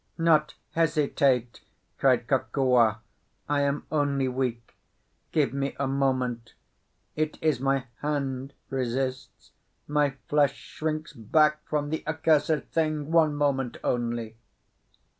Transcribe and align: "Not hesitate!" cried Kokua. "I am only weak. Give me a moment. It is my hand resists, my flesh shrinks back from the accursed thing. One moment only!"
"Not 0.17 0.55
hesitate!" 0.71 1.61
cried 1.99 2.25
Kokua. 2.25 3.01
"I 3.47 3.61
am 3.61 3.85
only 3.91 4.27
weak. 4.27 4.73
Give 5.31 5.53
me 5.53 5.75
a 5.79 5.85
moment. 5.87 6.53
It 7.15 7.37
is 7.39 7.59
my 7.59 7.85
hand 7.99 8.53
resists, 8.71 9.51
my 9.87 10.15
flesh 10.27 10.55
shrinks 10.55 11.13
back 11.13 11.63
from 11.69 11.91
the 11.91 12.03
accursed 12.07 12.69
thing. 12.71 13.11
One 13.11 13.35
moment 13.35 13.77
only!" 13.83 14.37